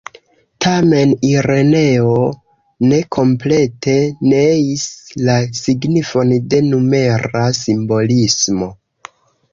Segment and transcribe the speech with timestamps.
[0.65, 2.15] Tamen Ireneo
[2.93, 3.95] ne komplete
[4.31, 4.87] neis
[5.29, 8.73] la signifon de numera simbolismo.